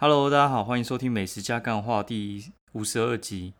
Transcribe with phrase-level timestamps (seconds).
[0.00, 3.52] Hello，大家好，欢迎收听《美食加干话》第五十二集。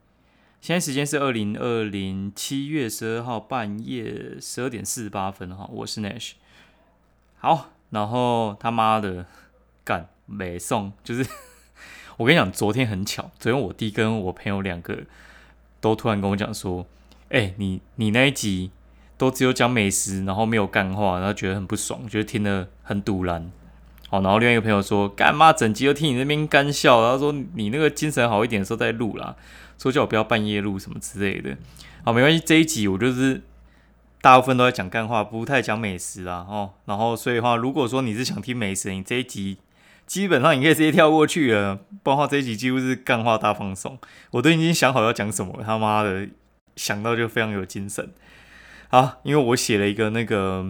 [0.61, 6.35] 现在时间是二零二零七月十二号半夜十二点四十八分哈，我是 Nash。
[7.39, 9.27] 好，然后他妈的
[9.83, 11.29] 干没送，就是
[12.19, 14.97] 我跟你讲，昨天很巧，昨天我弟跟我朋友两个
[15.81, 16.87] 都突然跟我讲说，
[17.31, 18.71] 哎，你你那一集
[19.17, 23.51] 都只有讲美食，然后没有干话，然后觉得很不爽，觉得听得很堵然。
[24.11, 29.37] 好，然后另外一个朋友说：“干妈整集都听你那边干笑？”然后说：“你那个精神好一点的时候再录啦，
[29.79, 31.55] 说叫我不要半夜录什么之类的。”
[32.05, 33.43] 好，没关系，这一集我就是
[34.23, 36.47] 大部分都在讲干话，不太讲美食啦。
[36.49, 39.59] 哦，然后所以的话，如果说你是想听美食，你这一集
[40.07, 41.79] 基本上你可以直接跳过去了。
[42.03, 43.99] 不然话，这一集几乎是干话大放送，
[44.31, 46.27] 我都已经想好要讲什么，他妈的
[46.77, 48.11] 想到就非常有精神。
[48.89, 50.65] 好，因为我写了一个那个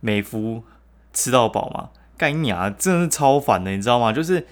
[0.00, 0.64] 美孚
[1.12, 1.90] 吃到饱嘛。
[2.16, 2.70] 干你啊！
[2.70, 4.12] 真的是超烦的，你知道吗？
[4.12, 4.46] 就是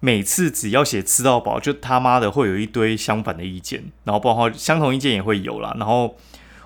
[0.00, 5.74] 每次只要写吃到饱，就他妈的会有一堆相反的意见，然后包括相同意见也会有啦。
[5.78, 6.16] 然后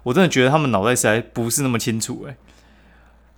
[0.02, 2.36] 我真的觉得他们脑袋实在不是那么清楚诶，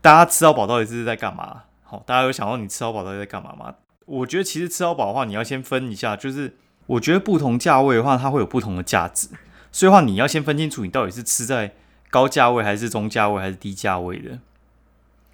[0.01, 1.63] 大家吃到饱到底是在干嘛？
[1.83, 3.75] 好，大家有想到你吃到饱到底在干嘛吗？
[4.05, 9.29] 我觉得其实吃到饱的话，你要先分一下，就是我觉得不同价位的话，它会有不同的价值，
[9.71, 11.73] 所以话你要先分清楚，你到底是吃在
[12.11, 14.39] 高价位还是中价位还是低价位的。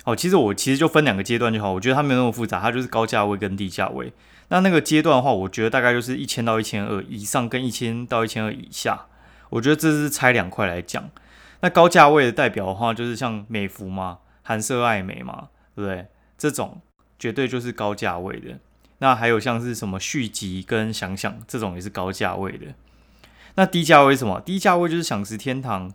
[0.04, 4.12] 哦，其实我其实就分两个阶段就好，我觉得它没有那么复杂，它就是高价位跟低价位。
[4.48, 9.06] 那那个阶段的话，我觉得大概就是一千到一千二以上，跟一千到一千二以下，
[9.50, 11.08] 我觉得这是拆两块来讲。
[11.60, 16.06] 那高价位的代表的话，就是像美孚嘛、韩舍爱美嘛，对不对？
[16.36, 16.80] 这种
[17.16, 18.58] 绝对就是高价位的。
[18.98, 22.66] 那还有像是什么续集跟想想这种也是高价位的。
[23.54, 24.40] 那低价位什么？
[24.40, 25.92] 低价位就是享食天堂，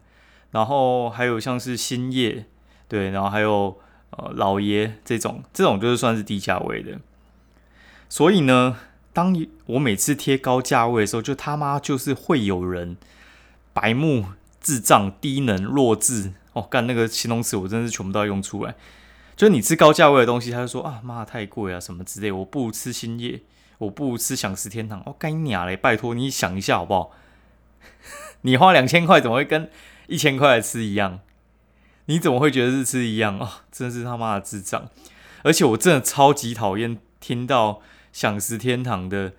[0.51, 2.45] 然后还有像是新业，
[2.87, 3.77] 对，然后还有。
[4.11, 6.99] 呃，老爷这种，这种就是算是低价位的。
[8.09, 8.77] 所以呢，
[9.11, 12.97] 当我每次贴高价位的时候，就他妈就是会有人
[13.73, 14.27] 白目、
[14.61, 18.75] 智障、低能、弱智哦，干那个形容词，我真的是全部都要用出来。
[19.35, 23.41] 就你吃高价位的东西，他就说啊，妈太贵啊，什么之类，我不如吃新叶，
[23.77, 25.01] 我不如吃享食天堂。
[25.05, 25.77] 哦，干你娘嘞！
[25.77, 27.11] 拜托你想一下好不好？
[28.41, 29.69] 你花两千块怎么会跟
[30.07, 31.19] 一千块吃一样？
[32.07, 33.63] 你怎么会觉得日吃一样啊？
[33.71, 34.89] 真是他妈的智障！
[35.43, 37.81] 而且我真的超级讨厌听到
[38.11, 39.33] 享食天堂的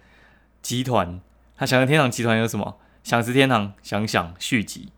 [0.63, 1.21] 集团，
[1.57, 2.79] 他享食天堂集团有什么？
[3.03, 4.91] 享食天堂想想续集。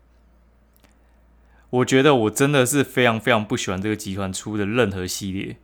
[1.69, 5.55] 我觉得我真的是非常非常不喜欢这个集团出的任何系列，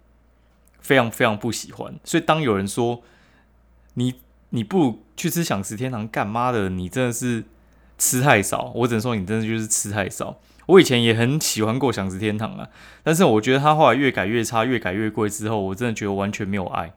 [0.80, 2.00] 非常非常不喜欢。
[2.06, 3.04] 所以当有人说
[3.96, 7.44] 你你不去吃享食天堂干妈的，你真的是
[7.98, 8.72] 吃太少。
[8.76, 10.40] 我只能说你真的就是吃太少。
[10.68, 12.70] 我以前也很喜欢过想食天堂啊，
[13.04, 16.94] 但是我觉得他后来越改越差，越改越贵之后，我真的觉得完全没有爱，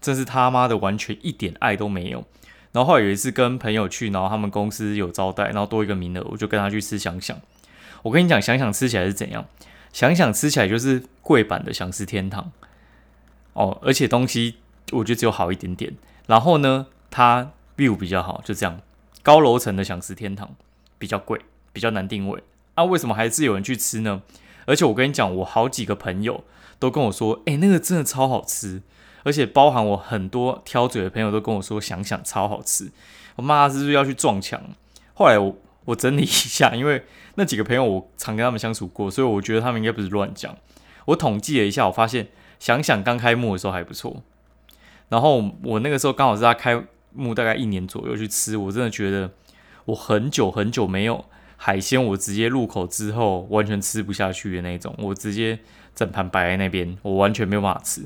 [0.00, 2.24] 真是他妈的完全一点爱都没有。
[2.72, 7.38] 然后后来有一次跟朋友去，然后他们公司有招待，然后多一个名额，我就跟他去吃想想。
[8.02, 9.44] 我跟你讲，想想吃起来是怎样？
[9.92, 12.50] 想想吃起来就是贵版的想食天堂
[13.52, 14.56] 哦，而且东西
[14.90, 15.92] 我觉得只有好一点点。
[16.26, 18.80] 然后呢，它 view 比较好，就这样。
[19.22, 20.54] 高楼层的想食天堂
[20.98, 21.42] 比较贵，
[21.74, 22.42] 比较难定位。
[22.74, 24.22] 啊，为什么还是有人去吃呢？
[24.64, 26.44] 而且我跟你讲，我好几个朋友
[26.78, 28.82] 都跟我说，哎，那个真的超好吃，
[29.24, 32.90] 而且包含我很多挑嘴的朋友都跟我说，想想超好吃。
[33.36, 34.62] 我妈是不是要去撞墙？
[35.14, 35.56] 后来我
[35.86, 40.56] 我整理一下，因为那几个朋友我常跟他们相处过，所以我觉得他们应该不是乱讲。
[41.06, 42.28] 我统计了一下，我发现
[42.60, 44.22] 想想刚开幕的时候还不错。
[45.08, 49.32] 然后我那个时候刚好是他开幕大概一年左右去吃，我真的觉得
[49.86, 51.24] 我很久很久没有。
[51.64, 55.60] 海鲜我直接入口之后完全吃不下去的那种，我直接
[55.94, 58.02] 整盘摆在那边，我完全没有办法吃，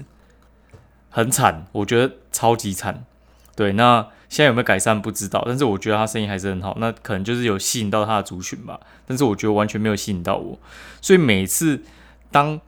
[1.09, 3.07] 很惨，我觉得超级惨。
[3.55, 8.79] 对，那现在有没有改善不知道，但是我觉得他生意还是很好，那可能就是有吸引到他的族群吧。
[9.07, 10.59] 但是我觉得完全没有吸引到我，
[11.01, 11.83] 所以每次
[12.31, 12.61] 当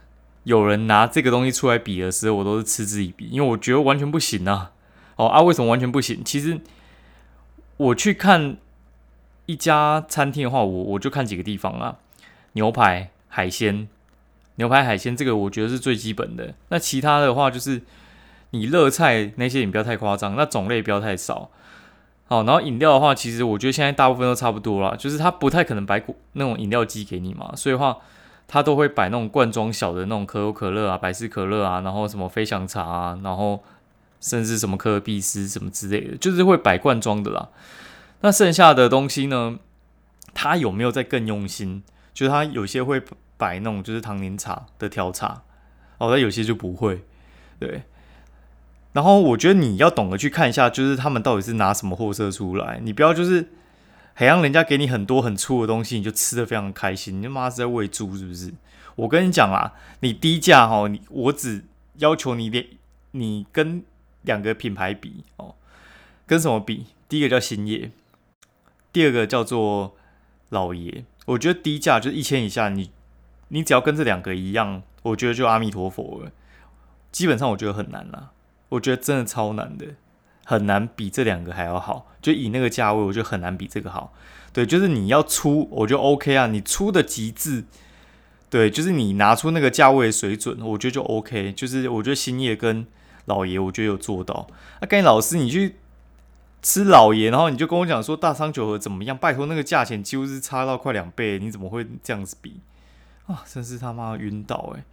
[0.45, 4.73] 有人拿这个东西出来比的时候，我都是嗤之以鼻，因为我觉得完全不行啊。
[5.17, 6.23] 哦啊，为什么完全不行？
[6.25, 6.59] 其实
[7.77, 8.57] 我去看。
[9.49, 11.97] 一家餐厅的话，我我就看几个地方啊，
[12.53, 13.89] 牛排、海鲜，
[14.57, 16.53] 牛排、海鲜这个我觉得是最基本的。
[16.69, 17.81] 那其他的话就是
[18.51, 21.49] 你热菜那些，你不要太夸张，那种类不要太少。
[22.27, 26.05] 好，然后饮料的话，其实我觉得现在大部分都差不多了，就是它不太可能摆
[26.35, 27.97] 那种饮料机给你嘛，所以的话
[28.47, 33.65] 它都会摆那种罐装小的那种可口可乐啊、百事可乐啊，然后什么飞翔茶啊，然后
[34.21, 37.49] 甚至什么可尔必斯什么之类的，就是会摆罐装的啦。
[38.21, 39.59] 那剩下的东西呢？
[40.35, 41.83] 他有没有在更用心？
[42.15, 43.03] 就是他有些会
[43.37, 45.43] 摆弄就是唐宁茶的调茶，
[45.99, 47.05] 哦，那有些就不会。
[47.59, 47.83] 对，
[48.93, 53.49] 然后我觉得你要懂得去看一下，就是他们到底是拿什么货色出来，你不要就是
[54.15, 58.53] 还让人家给你很多很粗的东西，你就吃的非常开心，你他妈是在喂猪是不是？
[58.97, 61.65] 我跟你讲啊，你低价哈，你我只
[61.97, 62.67] 要求你连
[63.13, 63.83] 你跟
[64.23, 65.55] 两个品牌比哦，
[66.27, 66.87] 跟什么比？
[67.09, 67.91] 第一个叫兴业，
[68.93, 69.97] 第二个叫做
[70.49, 71.05] 老爷。
[71.27, 72.91] 我觉得低价就是一千以下，你
[73.49, 76.33] 你只要跟这两个一样，我觉得就阿弥陀佛了。
[77.13, 78.31] 基本上我觉得很难啦，
[78.71, 79.87] 我觉得真的超难的，
[80.47, 82.07] 很难比这两个还要好。
[82.23, 84.15] 就以那个价位，我觉得很难比这个好。
[84.53, 87.65] 对，就是你要出，我觉得 OK 啊，你出的极致，
[88.49, 91.53] 对，就是你拿出那个价位水准，我觉得就 OK。
[91.53, 92.87] 就是我觉得兴业跟
[93.27, 94.47] 老爷，我觉得有做到。
[94.81, 95.77] 那跟老师你去。
[96.61, 99.17] 吃老爷，然后你就跟我讲说大仓九和怎么样？
[99.17, 102.61] 拜托，那个价钱几乎是差到快两倍，你怎么会这样子比
[103.27, 103.45] 啊？
[103.47, 104.85] 真是他妈晕倒哎！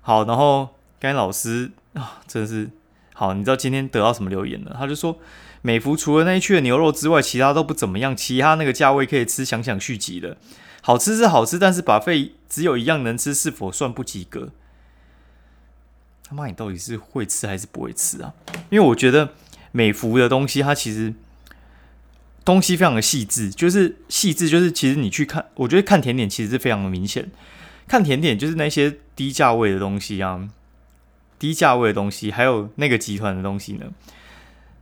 [0.00, 2.68] 好，然后该老师啊，真是
[3.14, 3.32] 好。
[3.32, 4.74] 你知道今天得到什么留言了？
[4.76, 5.16] 他就说
[5.62, 8.16] 美孚除了那一区的牛肉之外，其他都不怎么样。
[8.16, 10.36] 其他那个价位可以吃，想想续集的，
[10.80, 14.50] 好吃是好吃，但是把费只有一样能吃，是否算不及格？
[16.28, 18.34] 他妈，你到底是会吃还是不会吃啊？
[18.68, 19.28] 因为我觉得。
[19.72, 21.12] 美孚的东西，它其实
[22.44, 27.30] 东西非常的细致，就是细致，就是其实你去看，我觉得看甜点其实是非常的明显。
[27.88, 30.48] 看甜点就是那些低价位的东西啊，
[31.38, 33.86] 低价位的东西，还有那个集团的东西呢，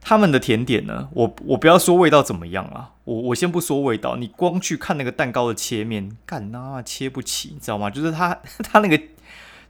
[0.01, 7.89] 他们的甜点呢，我我不要说味道怎么样啊，我我先不说味道，你光去看那个蛋糕的切面，干那切不起，你知道吗？
[7.89, 9.01] 就是它 它那个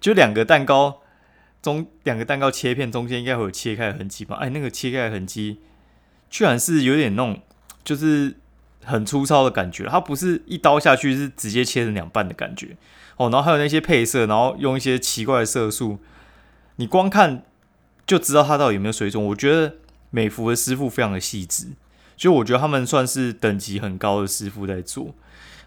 [0.01, 1.01] 就两个蛋糕。
[1.63, 4.37] 中两个蛋糕切片中间应该会有切开的痕迹吧？
[4.37, 5.61] 哎，那个切开的痕迹
[6.31, 7.41] 居然是有点那种，
[7.85, 8.37] 就是
[8.85, 9.85] 很粗糙的感觉。
[9.85, 12.77] 它不是一刀下去是直接切成两半的感觉
[13.17, 13.29] 哦。
[13.29, 15.99] 然后还有那些配色，然后用一些奇怪的色素，
[16.77, 17.45] 你光看
[18.07, 19.23] 就知道它到底有没有水准。
[19.27, 19.75] 我觉得
[20.11, 21.73] 美孚的师傅非常的细致，
[22.17, 25.15] 就我觉得他们算是等级很高的师傅在做。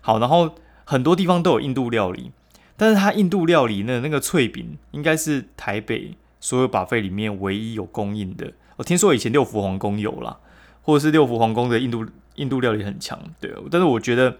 [0.02, 0.56] 好，然后
[0.86, 2.32] 很多地方都有印度料理。
[2.76, 8.52] 但是它印度料理的那个脆饼，应该是台北所有把费里面唯一有供应的。
[8.78, 10.40] 我听说以前六福皇宫有啦，
[10.82, 12.06] 或者是六福皇宫的印度
[12.36, 13.54] 印度料理很强，对。
[13.70, 14.38] 但是我觉得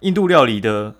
[0.00, 0.94] 印度料理的，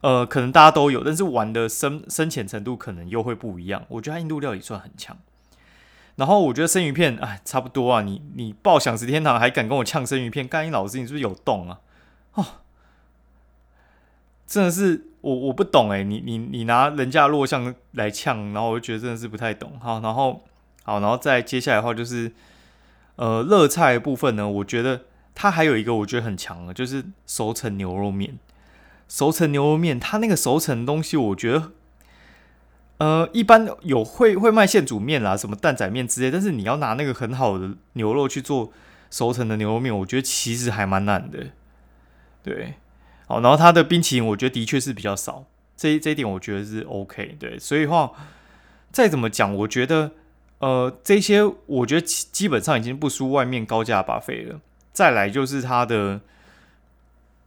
[0.00, 3.84] 呃，可能大家都有，但是玩的深深浅程度可能又会不一样。
[3.88, 5.16] 我觉得印度料理算很强。
[6.16, 8.02] 然后我觉得生鱼片，哎，差不多啊。
[8.02, 10.46] 你你报享食天堂还敢跟我呛生鱼片？
[10.46, 11.80] 干英老师，你是不是有洞啊？
[12.34, 12.46] 哦，
[14.46, 15.06] 真的是。
[15.22, 19.78] 我我不懂哎，你你你拿人家弱项来呛，然后我就觉得真的是不太懂。
[19.78, 20.42] 好，然后
[20.82, 22.32] 好，然后再接下来的话就是，
[23.14, 25.02] 呃，热菜部分呢，我觉得
[25.32, 28.36] 它还有一个我觉得很强的，就是熟成牛肉面。
[29.08, 31.70] 熟成牛肉面，它那个熟成的东西，我觉得，
[32.98, 38.72] 呃，一般有会会卖现煮面啦，什么蛋仔面之类，但是你要拿那个很好的牛肉去做
[39.08, 41.46] 熟成的牛肉面，我觉得其实还蛮难的，
[42.42, 42.74] 对。
[43.32, 48.12] 好，然后它的冰淇淋，我觉得的确是比较少，这这一点我觉得是 OK，对，所以话
[48.90, 50.10] 再怎么讲，我觉得
[50.58, 54.60] 呃这些我觉得基本上已经不输外面高价把费了。
[54.92, 56.20] 再来就是它的，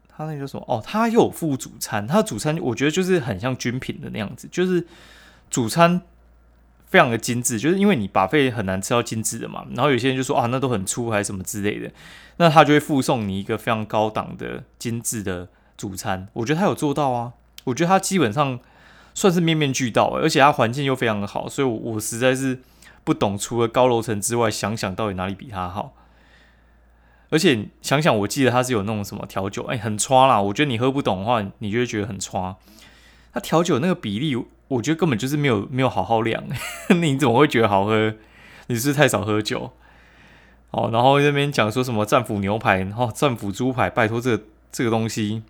[0.10, 0.66] 它那叫什么？
[0.68, 4.88] 哦，它又有附主餐，它的主餐我觉得就是很像军品的那样子，就是
[5.52, 6.02] 主餐
[6.88, 9.68] 非常的精致，就是因为你把费很难吃到精致的嘛。
[9.76, 11.92] 然后有些人就说啊，那都很粗还是什么之类的，
[12.38, 15.48] 那他就会附送你一个非常高档的精致的。
[15.78, 17.34] 主餐，我觉得他有做到啊，
[17.66, 18.60] 我觉得他基本上
[19.14, 22.60] 算是面面俱到，而且他环境又非常的好，所以，我我实在是
[23.04, 25.94] 不懂，除了高楼层之外，想想到底哪里比他好。
[27.32, 30.42] 而且想想，我记得他是有那种什么调酒，哎，很刷啦。
[30.42, 32.56] 我觉得你喝不懂的话，你就会觉得很刷。
[33.34, 34.36] 他调酒那个比例，
[34.68, 36.44] 我觉得根本就是没有没有好好量。
[37.02, 38.14] 你怎么会觉得好喝？
[38.68, 39.72] 你是太少喝酒。
[40.72, 44.40] 哦，然后那边讲说什么战斧牛排，然后战斧猪排，拜托这
[44.72, 45.42] 这个东西。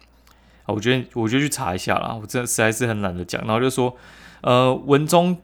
[0.65, 2.17] 啊，我觉得，我就去查一下啦。
[2.19, 3.41] 我真的实在是很懒得讲。
[3.41, 3.95] 然后就说，
[4.41, 5.37] 呃，文中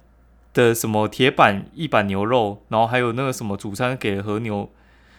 [0.53, 4.69] 的什么铁板一板牛肉，然后还有那个什么主餐给和牛，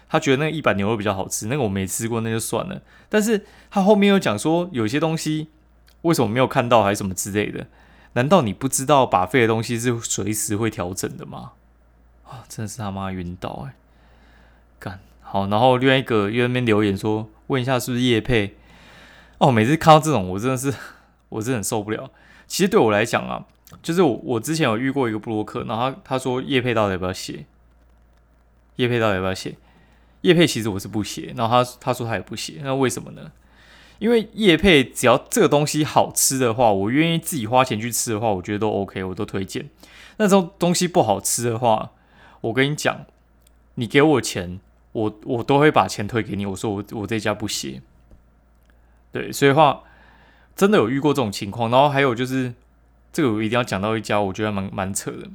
[0.08, 1.46] 他觉得那个一板牛肉比较好吃。
[1.46, 2.82] 那个我没吃过，那就算了。
[3.08, 5.48] 但是他后面又讲说，有些东西
[6.02, 7.66] 为什么没有看到，还是什么之类的？
[8.14, 11.52] 难道你不知道把废的东西是随时会调整的吗？
[12.24, 13.74] 啊，真的是他妈晕倒哎！
[14.78, 18.56] 干好，然后另外一个又那边留言说，问一下是不是叶配？
[19.42, 20.72] 哦，每次看到这种，我真的是，
[21.28, 22.08] 我真的很受不了。
[22.46, 23.44] 其实对我来讲啊，
[23.82, 27.44] 就是我我之前有遇过一个布洛克，然后他他说叶配到底要不要写？
[28.76, 29.56] 叶配到底要不要写？
[30.20, 33.32] 叶配其实我是不写，然后他他说他也不写，那为什么呢？
[33.98, 39.68] 因为叶配只要这个东西好吃的话，我愿意自己花钱去吃的话，我觉得都 OK，我都推荐。
[40.18, 41.90] 那种东西不好吃的话，
[42.42, 43.06] 我跟你讲，
[43.74, 44.60] 你给我钱，
[44.92, 46.46] 我我都会把钱退给你。
[46.46, 47.82] 我说我我这家不写。
[49.12, 49.82] 对，所以话
[50.56, 51.70] 真的有遇过这种情况。
[51.70, 52.52] 然后还有就是，
[53.12, 55.28] 这个我一定要讲到一家，我觉得蛮蛮扯的。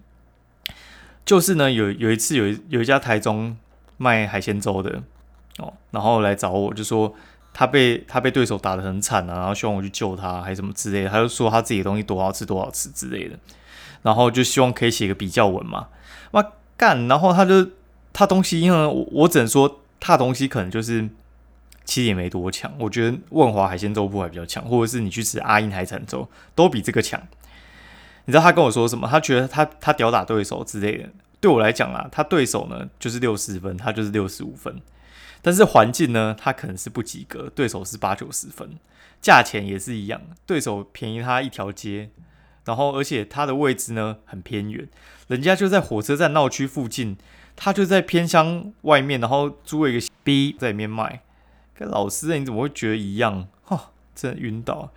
[1.26, 3.56] 就是呢，有有一次有有一家台中
[3.98, 5.04] 卖海鲜粥的
[5.60, 7.14] 哦，然后来找我，就说
[7.54, 11.10] 他被他被对手打得很惨啊，然后希望我去救他，还什么之类的。
[11.10, 13.38] 他就说他自己的东西多好吃多好吃之类的，
[14.04, 15.90] 然后就希望可以写个比较文嘛。
[16.32, 17.08] 哇干！
[17.08, 17.68] 然后他就
[18.14, 21.10] 他东西，因为我我只能说他东西可能就是
[21.88, 22.72] 其实也没多强。
[22.78, 27.20] 我觉得万华海鲜粥铺还比较强，或者是你去吃阿英海产粥都比这个强。
[28.26, 29.08] 你知道他跟我说什么？
[29.08, 31.10] 他觉得他他屌打对手之类的。
[31.40, 34.82] 对我来讲啊，他对手呢就是六十分，他就是六十五分。
[35.42, 38.78] 但是环境呢，他可能是不及格，对手是八九十分。
[39.22, 42.10] 价钱也是一样，对手便宜他一条街。
[42.66, 44.86] 然后，而且它的位置呢很偏远，
[45.28, 47.16] 人家就在火车站闹区附近，
[47.56, 51.22] 他就在偏乡外面，然后租了一个 B 在里面卖。
[51.78, 53.48] 跟老师，你怎么会觉得一样？
[53.64, 54.92] 哈，真晕倒。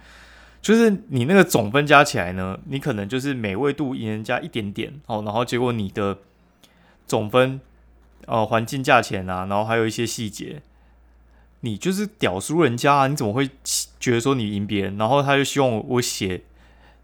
[0.62, 6.18] 就是你那个总分加起来呢，你可能就是美味度赢人家一点点哦，然后结果你的
[7.06, 7.60] 总分，
[8.26, 10.62] 呃，环境价钱啊，然后还有一些细节，
[11.60, 13.06] 你就是屌输人家啊！
[13.06, 13.50] 你怎么会
[13.98, 14.96] 觉得说你赢别人？
[14.96, 16.42] 然后他就希望我写。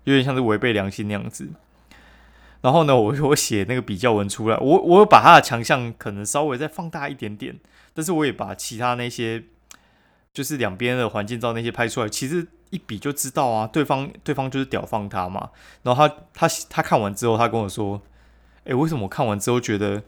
[0.05, 1.49] 有点像是违背良心那样子，
[2.61, 7.59] 然后呢，我我写那个比较文出来，我我把他的强项可能稍微再放大一点点，
[7.93, 9.43] 但是我也把其他那些
[10.37, 15.49] 就是两边的环境照那些拍出来，其实一比就知道啊，对方对方就是屌放他嘛，
[15.83, 18.03] 然后他他他看完之后，他跟我说，
[18.65, 20.03] 诶，为什么我看完之后觉得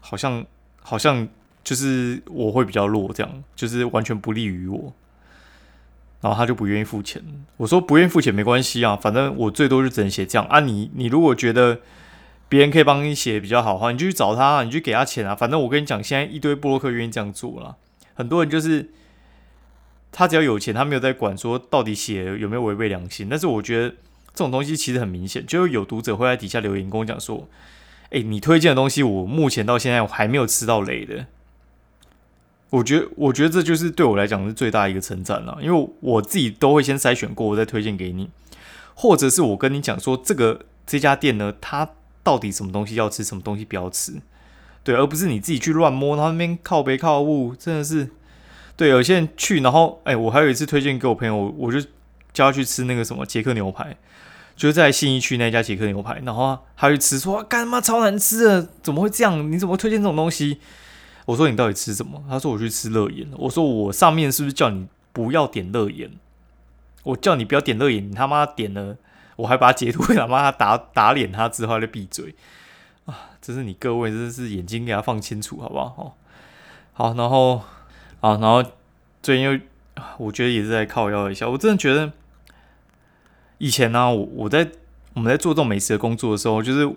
[0.00, 0.44] 好像
[0.82, 1.26] 好像
[1.64, 4.92] 就是我会比较弱，这样就是完全不利于我。
[6.20, 7.24] 然后他就不愿意付钱。
[7.56, 10.60] 我说不愿意付钱没关系啊，反正我最多就只能写这样啊。
[10.60, 11.80] 你你如果觉得
[12.46, 15.34] 别人可以帮你写比较好的话，你就去找他，你就给他钱啊。
[15.34, 17.78] 反正我跟你讲，现在一堆布洛克愿意这样做了。
[18.12, 18.90] 很多人就是
[20.12, 23.28] 他只要有钱，他没有在管说到底写有没有违背良心。
[23.30, 27.48] 但是我觉得这种东西其实很明显，就有读者会在底下留言跟我讲说
[28.10, 31.26] ：“哎，你推荐的东西，我目前到现在我还没有吃到雷的。”
[32.70, 38.30] 我觉得，我觉得这就是对我来讲是最大一个称赞了，因为我自己都会先筛选过，我再推荐给你，
[38.94, 41.90] 或者是我跟你讲说，这个这家店呢，它
[42.22, 44.20] 到底什么东西要吃，什么东西不要吃，
[44.84, 48.10] 对，而不是你自己去乱摸，然后那边靠背靠物，真的是，
[48.80, 51.78] 对，有些人去，然后，哎，我还有一次推荐给我朋友，我就
[52.32, 53.94] 叫他去吃那个什么杰克牛排，
[54.56, 59.52] 就在信义区那家杰克牛排，然后他去吃，说干妈超难吃的，怎么会这样？
[59.52, 60.60] 你怎么推荐这种东西？
[61.26, 62.24] 我说你到底吃什么？
[62.26, 63.28] 他说我去吃乐言。
[63.36, 66.12] 我说我上面是不是叫你不要点乐言？
[67.02, 68.96] 我叫你不要点乐言，你他妈点了，
[69.36, 72.34] 我还把他截图给他妈打打脸他之后就闭嘴
[73.04, 73.28] 啊！
[73.42, 76.16] 这是你各位真是眼睛给他放清楚好不好？
[76.94, 77.60] 好，好，然后
[78.20, 78.62] 啊，然后
[79.22, 79.58] 最近又
[80.18, 81.48] 我觉得也是在靠腰一下。
[81.48, 82.12] 我真的觉得
[83.58, 84.70] 以前呢，我我在
[85.14, 86.90] 我们在做这种美食的工作的时候，就是。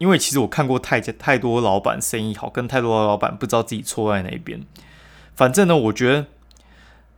[0.00, 4.64] 因为其实我看过太太多老板生意好，跟太多的老板不知道自己错在哪一边。
[5.36, 6.24] 反正呢，我觉得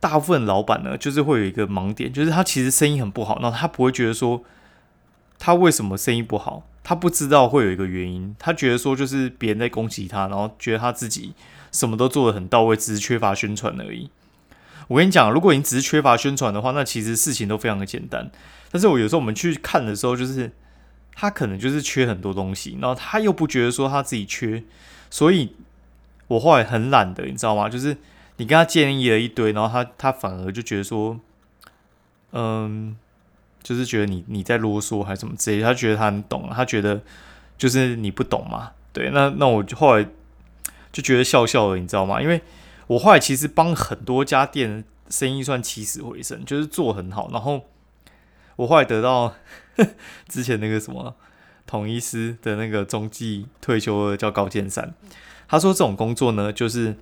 [0.01, 4.43] 大部分老板呢，就是会有一个盲点，就是他其实生意很不好，然后他不会觉得说
[5.39, 11.33] 他为什么生意不好，他不知道会有一个原因，他觉得说就是别人在攻击他，然后觉得他自己
[11.73, 14.09] 什么都做得很到位，只是缺乏宣传而已。
[14.87, 18.31] 我跟你讲，如果你只是缺乏宣传的话，那其实事情都非常的简单。
[18.71, 20.53] 但是我有时候我们去看的时候，就是。
[21.15, 24.63] 他可能就是缺很多东西，然后他又不觉得说他自己缺，
[25.11, 25.55] 所以
[26.27, 27.69] 我后来很懒的，你知道吗？
[27.69, 27.95] 就是
[28.37, 31.19] 你跟他建议了一堆，然后他他反而就觉得说，
[32.31, 32.95] 嗯，
[33.61, 36.99] 就是觉得你你在啰嗦还是什么之类，他觉得他很懂，他觉得
[37.59, 40.07] 就是你不懂嘛，对，那那我后来
[40.93, 42.21] 就觉得笑笑的，你知道吗？
[42.21, 42.41] 因为
[42.87, 47.63] 我后来其实帮很多家店生意算起死回生，就是做很好，然后。
[48.55, 49.33] 我后来得到
[50.29, 51.15] 之前那个什么
[51.65, 54.93] 统一师的那个中继退休的叫高建山，
[55.47, 56.95] 他说这种工作呢，就是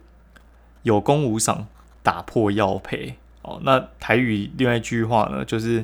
[0.83, 1.67] 有功无赏，
[2.01, 3.59] 打破要赔哦。
[3.63, 5.83] 那台语另外一句话呢，就是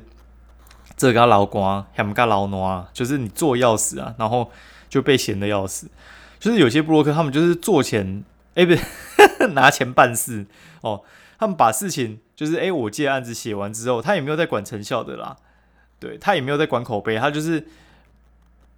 [0.95, 4.49] 这个老瓜，还不干老挪，就是你做要死啊，然后
[4.87, 5.89] 就被闲的要死。
[6.39, 8.23] 就是有些布洛克他们就是做钱，
[8.55, 8.81] 哎，不是
[9.53, 10.45] 拿钱办事
[10.81, 11.01] 哦，
[11.39, 15.37] 他们把事情就是哎，我借案子写完之后，他也没有在管成效的啦。
[15.99, 17.65] 对他也没有在管口碑，他就是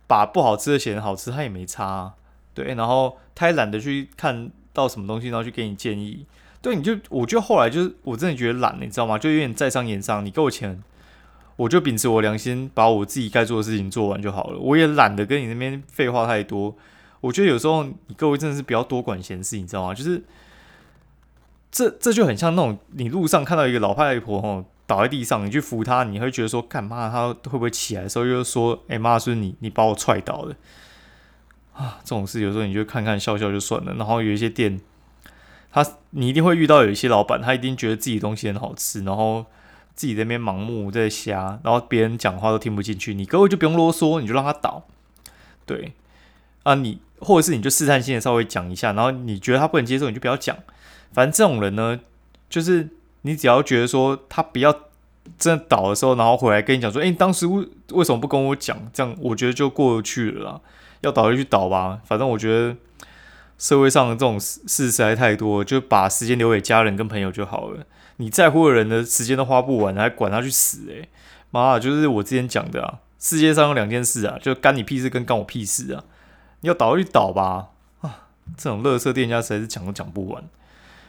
[0.07, 2.13] 把不好吃的写成好吃，他也没差。
[2.53, 6.25] 对，然后他也懒得去看到什么东西，然后去给你建议。
[6.61, 9.17] 对，你就我就后来就是我真的觉得懒，你知道吗？
[9.17, 10.25] 就有点在商言商。
[10.25, 10.81] 你给我钱，
[11.57, 14.57] 我就秉持我良心，把我自己该做的事情做完就好了。
[14.57, 16.75] 我也懒得跟你那边废话太多。
[17.21, 19.93] 我觉得有时候你各位真的是不要多管闲事，你知道吗？
[19.93, 20.23] 就是
[21.71, 27.09] 这这就很像那种你路上看到一个老太婆哦倒在地上，你去扶她，你会觉得说干嘛？
[27.09, 30.55] 她会不会起来的时候又说：“哎妈，是你你把我踹倒了
[31.73, 33.93] 啊！”这种事有时候你就看看笑笑就算了。
[33.93, 34.81] 然后有一些店，
[35.71, 39.45] 他你一定会遇到有一些老板，他一定觉得自己东西很好吃，然后
[39.93, 44.87] 自己在那边盲目在瞎，然后别人讲话都听不进去，你各位就不用啰嗦，你就让他倒。
[45.67, 45.93] 对
[46.63, 50.55] 啊，你或者是你就试探性的稍微讲一下，然后你觉得他不能接受，你就不要讲。
[51.11, 51.99] 反正这种人呢，
[52.49, 52.89] 就是
[53.23, 54.71] 你只要觉得说他不要
[55.37, 58.77] 真的倒的时候，然后回来跟你讲说，哎，当时为为什么不跟我讲？
[58.93, 60.61] 这样我觉得就过去了啦。
[61.01, 62.75] 要倒就去倒吧，反正我觉得
[63.57, 67.85] 社会上的这种事实在太多，就把时间留给家人跟朋友就好了。
[68.17, 70.89] 你在乎的人的时间都花不完，还管他去死？
[70.89, 71.07] 诶，
[71.51, 76.03] 妈，就是我之前讲的啊，世界上有两件事啊，就干你屁事跟干我屁事啊。
[76.61, 77.69] 你要倒就倒吧，
[78.01, 80.43] 啊，这种乐色店家实在是讲都讲不完。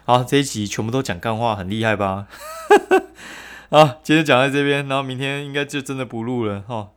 [0.04, 2.26] 好，这一集全部都讲干话，很厉害吧？
[3.70, 6.90] 啊，今天讲在这边，然后明天应该就真的不录了哈。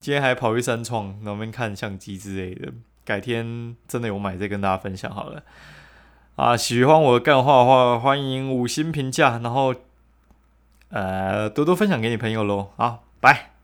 [0.00, 2.72] 今天还跑去山创，那边看相机之类的。
[3.04, 5.42] 改天真的有买再跟大家分享好了。
[6.36, 9.74] 啊，喜欢我的干话的话，欢迎五星评价，然后
[10.90, 12.70] 呃多多分享给你朋友喽。
[12.76, 13.57] 好，拜。